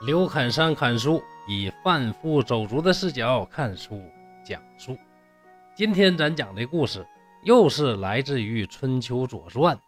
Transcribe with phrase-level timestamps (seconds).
[0.00, 4.00] 刘侃山侃书，以贩夫走卒的视角看书
[4.44, 4.96] 讲述。
[5.74, 7.04] 今天咱讲的故事，
[7.42, 9.76] 又是来自于《春秋左传》。《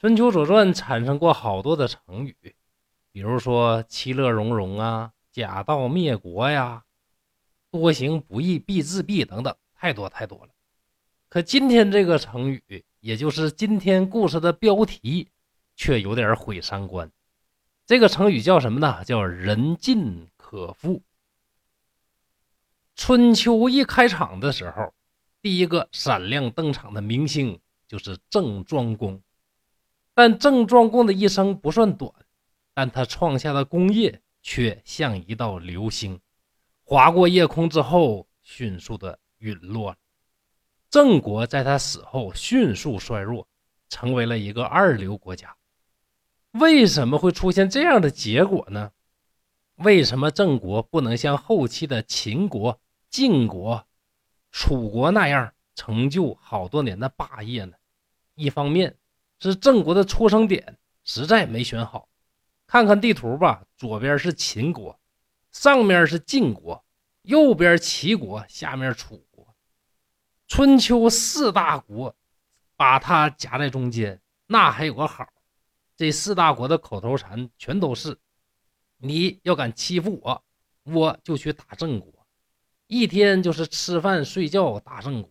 [0.00, 2.34] 春秋左传》产生过好多的成语，
[3.12, 6.84] 比如说“其乐融融”啊，“假道灭国”呀
[7.70, 10.48] ，“多行不义必自毙”等等，太多太多了。
[11.28, 15.28] 可今天这个成语，也就是今天故事的标题，
[15.76, 17.10] 却有点毁三观。
[17.86, 19.04] 这个成语叫什么呢？
[19.04, 21.02] 叫“人尽可复”。
[22.96, 24.92] 春秋一开场的时候，
[25.40, 29.22] 第一个闪亮登场的明星就是郑庄公。
[30.14, 32.12] 但郑庄公的一生不算短，
[32.74, 36.18] 但他创下的功业却像一道流星，
[36.82, 39.96] 划过夜空之后迅速的陨落了。
[40.90, 43.46] 郑国在他死后迅速衰弱，
[43.88, 45.54] 成为了一个二流国家。
[46.58, 48.92] 为什么会出现这样的结果呢？
[49.76, 53.86] 为什么郑国不能像后期的秦国、晋国、
[54.50, 57.76] 楚国那样成就好多年的霸业呢？
[58.34, 58.96] 一方面
[59.38, 62.08] 是郑国的出生点实在没选好，
[62.66, 64.98] 看看地图吧，左边是秦国，
[65.52, 66.82] 上面是晋国，
[67.22, 69.54] 右边齐国，下面楚国，
[70.48, 72.14] 春秋四大国
[72.76, 75.26] 把它夹在中间，那还有个好。
[75.96, 78.18] 这四大国的口头禅全都是
[78.98, 80.44] ：“你要敢欺负我，
[80.84, 82.12] 我就去打郑国。”
[82.86, 85.30] 一天就是吃饭睡觉打郑国。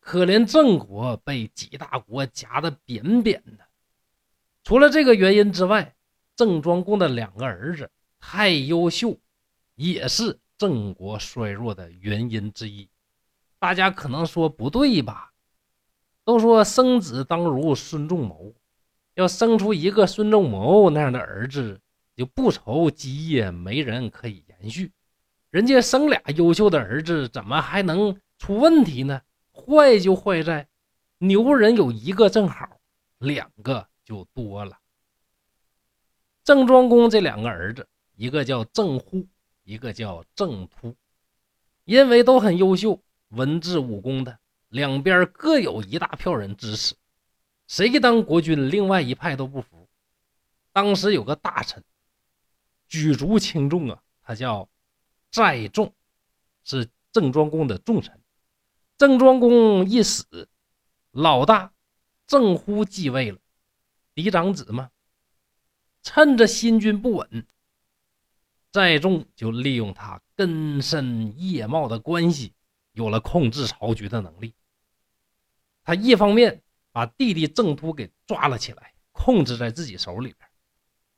[0.00, 3.66] 可怜郑国被几大国夹得扁扁的。
[4.62, 5.94] 除了这个原因之外，
[6.34, 9.18] 郑庄公的两个儿子太优秀，
[9.74, 12.88] 也是郑国衰弱的原因之一。
[13.58, 15.32] 大家可能说不对吧？
[16.24, 18.54] 都说生子当如孙仲谋。
[19.16, 21.80] 要生出一个孙仲谋那样的儿子，
[22.14, 24.92] 就不愁基业没人可以延续。
[25.48, 29.22] 人家生俩优秀的儿子，怎么还能出问题呢？
[29.50, 30.68] 坏就坏在
[31.16, 32.78] 牛人有一个正好，
[33.16, 34.76] 两个就多了。
[36.44, 39.26] 郑庄公这两个儿子，一个叫郑户，
[39.64, 40.94] 一个叫郑突，
[41.86, 43.00] 因为都很优秀，
[43.30, 44.38] 文治武功的，
[44.68, 46.94] 两边各有一大票人支持。
[47.66, 49.88] 谁当国君，另外一派都不服。
[50.72, 51.82] 当时有个大臣
[52.86, 54.68] 举足轻重啊，他叫
[55.32, 55.92] 载仲，
[56.62, 58.20] 是郑庄公的重臣。
[58.96, 60.48] 郑庄公一死，
[61.10, 61.72] 老大
[62.26, 63.38] 郑乎继位了，
[64.14, 64.90] 嫡长子嘛。
[66.02, 67.46] 趁着新君不稳，
[68.70, 72.54] 载仲就利用他根深叶茂的关系，
[72.92, 74.54] 有了控制朝局的能力。
[75.82, 76.62] 他一方面。
[76.96, 80.48] 把弟弟郑突给抓了起来，控制在自己手里边。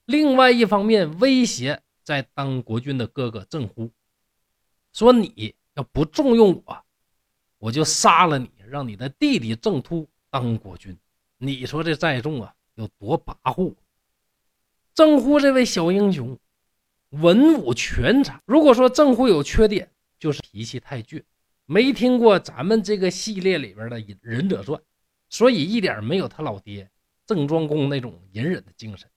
[0.06, 3.89] 另外一方面，威胁在当国君的哥哥郑忽，
[4.93, 6.84] 说你要不重用我，
[7.59, 10.99] 我就杀了你，让你的弟弟郑突当国君。
[11.37, 13.77] 你说这寨众啊，有多跋扈？
[14.95, 16.37] 郑忽这位小英雄，
[17.10, 18.43] 文武全才。
[18.47, 21.22] 如果说郑忽有缺点，就是脾气太倔。
[21.66, 24.77] 没听过咱们这个系列里边的《忍者传》。
[25.28, 26.91] 所以一点没有他老爹
[27.27, 29.09] 郑庄公那种隐忍的精神。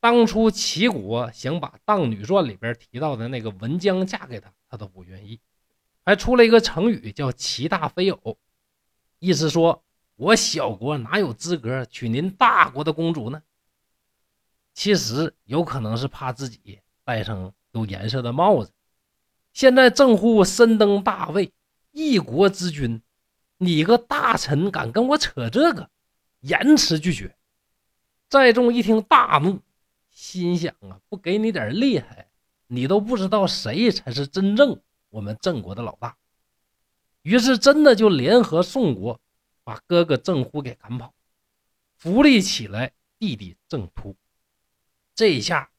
[0.00, 5.40] 当初齐国想把《荡女传》里边提到的那个文姜嫁给他，他都不愿意，
[6.04, 8.38] 还出了一个成语叫“齐大非偶”，
[9.18, 13.42] 意思说我小国哪有资格娶您大国的公主呢？
[14.74, 18.72] 其实有可能是怕自己戴上有颜色的帽子。
[19.52, 21.52] 现在郑户身登大位，
[21.92, 23.02] 一国之君。
[23.58, 25.90] 你个大臣敢跟我扯这个？
[26.40, 27.36] 严词拒绝。
[28.28, 29.60] 寨众一听大怒，
[30.10, 32.28] 心想啊，不给你点厉害，
[32.66, 36.16] 你都不知道谁才是真正我们郑国的老大。
[37.22, 39.20] 于是真的就联合宋国，
[39.64, 41.14] 把哥哥郑乎给赶跑，
[41.96, 44.14] 扶立起来弟弟郑突。
[45.14, 45.70] 这一下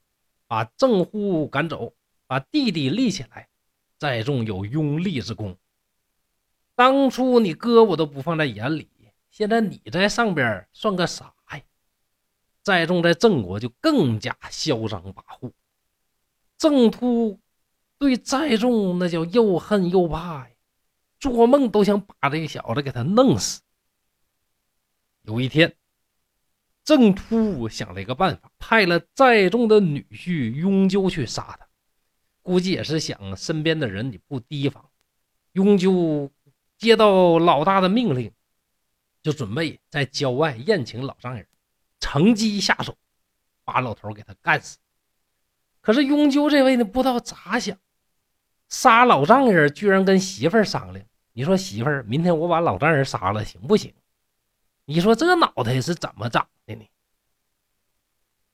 [0.48, 1.94] 把郑乎赶走，
[2.26, 3.48] 把弟弟立起来，
[4.00, 5.58] 寨众有拥立之功。
[6.78, 8.88] 当初你哥我都不放在眼里，
[9.32, 11.62] 现在你在上边算个啥呀？
[12.62, 15.52] 再重在郑国就更加嚣张跋扈。
[16.56, 17.40] 郑突
[17.98, 20.56] 对再重那叫又恨又怕呀，
[21.20, 23.62] 做梦都想把这个小子给他弄死。
[25.24, 25.76] 有一天，
[26.84, 31.68] 郑突想了一个办法，派了再重的女婿雍纠去杀他，
[32.44, 34.92] 估计也是想身边的人你不提防，
[35.54, 36.32] 雍纠。
[36.78, 38.32] 接到老大的命令，
[39.22, 41.48] 就准备在郊外宴请老丈人，
[42.00, 42.96] 乘机下手，
[43.64, 44.78] 把老头给他干死。
[45.82, 47.78] 可是雍纠这位呢，不知道咋想，
[48.70, 51.06] 杀老丈人居然跟媳妇儿商量。
[51.34, 53.94] 你说媳妇儿，明天我把老丈人杀了，行不行？
[54.86, 56.86] 你说这脑袋是怎么长的呢？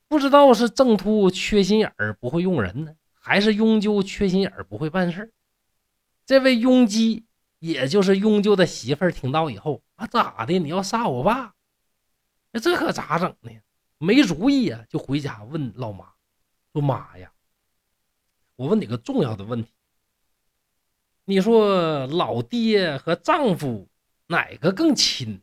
[0.08, 5.34] 不知道是郑突缺心眼儿不会用人呢，还是雍纠缺心眼儿不会办事
[6.26, 7.26] 这位雍基，
[7.64, 10.60] 也就是雍纠的媳妇儿，听到以后啊，咋的？
[10.60, 11.56] 你要杀我爸？
[12.52, 13.52] 那这可咋整呢？
[14.00, 16.12] 没主意呀，就回家问老妈，
[16.74, 17.32] 说妈呀，
[18.58, 19.72] 我问你个重要的问题，
[21.24, 23.88] 你说老爹和丈夫
[24.28, 25.42] 哪个更亲呢？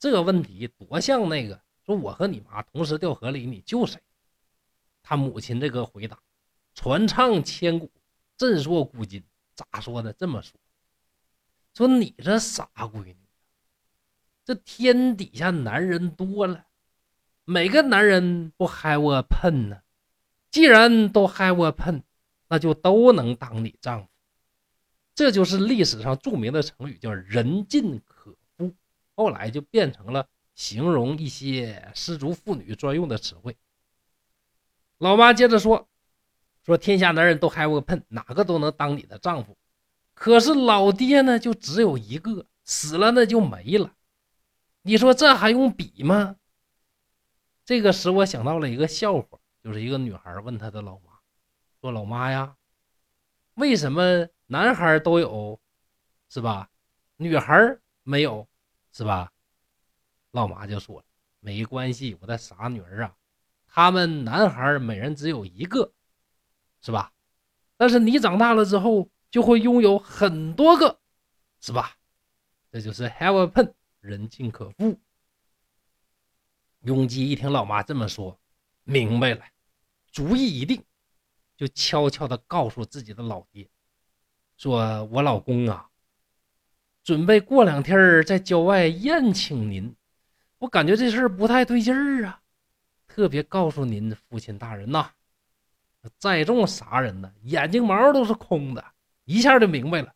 [0.00, 1.62] 这个问题多像那个。
[1.86, 4.00] 说我和你妈同时掉河里，你救谁？
[5.00, 6.18] 他母亲这个回答
[6.74, 7.88] 传唱千古，
[8.36, 9.22] 震烁古今。
[9.72, 10.12] 咋说呢？
[10.12, 10.58] 这么说，
[11.74, 13.16] 说你这傻闺女，
[14.44, 16.66] 这天底下男人多了，
[17.44, 19.82] 每个男人不 have a pen 呢？
[20.50, 22.02] 既然都 have a pen，
[22.48, 24.08] 那就都能当你丈夫。
[25.14, 28.74] 这就是历史上著名的成语，叫人尽可夫。
[29.14, 30.28] 后来就变成了。
[30.56, 33.56] 形容一些失足妇女专用的词汇。
[34.98, 35.88] 老妈接着说
[36.70, 39.58] ：“说天下男人都还我喷，哪个都能当你的丈夫，
[40.14, 43.92] 可是老爹呢，就只有一个，死了那就没了。
[44.82, 46.36] 你说这还用比吗？”
[47.66, 51.18] 这个使我想到了一个笑话，就是一个女孩问她的老妈
[51.82, 52.54] ：“说老妈呀，
[53.54, 55.60] 为什么男孩都有，
[56.28, 56.70] 是吧？
[57.16, 58.46] 女孩没有，
[58.92, 59.32] 是吧？”
[60.30, 61.04] 老妈就说
[61.40, 63.16] ：“没关系，我的傻女儿啊，
[63.66, 65.92] 他们男孩每人只有一个，
[66.80, 67.12] 是吧？
[67.76, 71.00] 但是你长大了之后就会拥有很多个，
[71.60, 71.96] 是吧？
[72.70, 74.98] 这就是 have a pen，人尽可夫。”
[76.84, 78.40] 雍基一听老妈这么说，
[78.84, 79.44] 明白了，
[80.10, 80.82] 主意已定，
[81.56, 83.68] 就悄悄地告诉自己的老爹
[84.56, 85.90] ：“说我老公啊，
[87.02, 89.94] 准备过两天在郊外宴请您。”
[90.58, 92.42] 我感觉这事儿不太对劲儿啊！
[93.08, 95.10] 特别告诉您父亲大人呐，
[96.18, 98.84] 在众啥人呢，眼睛毛都是空的，
[99.24, 100.14] 一下就明白了。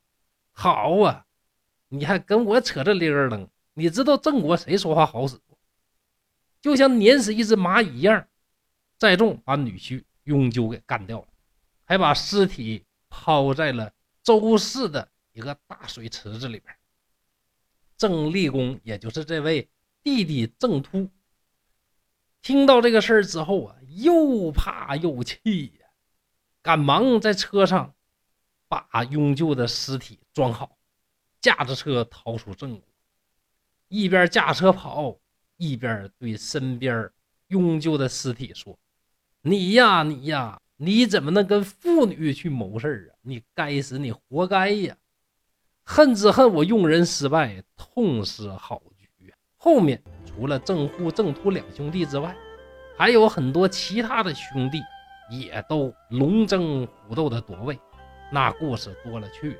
[0.52, 1.26] 好啊，
[1.88, 3.48] 你还跟我扯这铃儿楞？
[3.74, 5.58] 你知道郑国谁说话好使不？
[6.62, 8.26] 就像碾死一只蚂蚁一样。
[8.96, 11.28] 在众把女婿雍纠给干掉了，
[11.84, 13.92] 还把尸体抛在了
[14.22, 16.74] 周氏的一个大水池子里边。
[17.96, 19.68] 郑立功，也就是这位。
[20.02, 21.10] 弟弟郑突
[22.42, 25.86] 听到这个事儿之后啊，又怕又气呀，
[26.62, 27.94] 赶忙在车上
[28.68, 30.76] 把雍旧的尸体装好，
[31.40, 32.82] 驾着车逃出郑国，
[33.88, 35.16] 一边驾车跑，
[35.56, 37.10] 一边对身边
[37.48, 38.78] 雍旧的尸体说
[39.42, 43.18] ：“你呀，你呀，你怎么能跟妇女去谋事啊？
[43.22, 44.96] 你该死，你活该呀！
[45.84, 52.36] 恨只恨我用人失败，痛失好局。”后面除了郑户、郑突两兄弟之外，
[52.96, 54.80] 还有很多其他的兄弟
[55.30, 57.78] 也都龙争虎斗的夺位，
[58.30, 59.56] 那故事多了去了。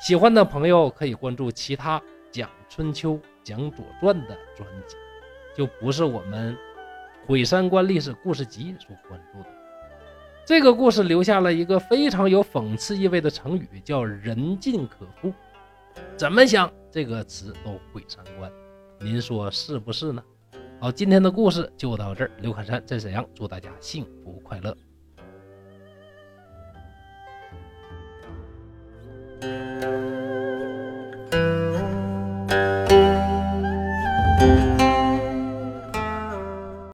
[0.00, 4.96] 喜欢的朋友可以关注其他讲春秋、讲左传的专辑，
[5.56, 6.56] 就不是我们
[7.26, 9.46] 毁三观历史故事集所关注的。
[10.44, 15.32] 这个故事留下了一个非常有讽刺意味的成语，叫“人尽可夫”。
[16.18, 18.50] 怎么想这个词都毁三观。
[18.98, 20.22] 您说是不是呢？
[20.82, 22.30] 好，今天的故事就到这儿。
[22.40, 24.76] 刘侃山在沈阳，祝大家幸福快乐。